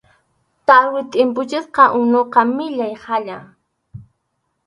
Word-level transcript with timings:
Tarwi 0.67 0.99
tʼimpuchisqa 1.11 1.83
unuqa 1.99 2.41
millay 2.55 2.93
haya. 3.03 3.37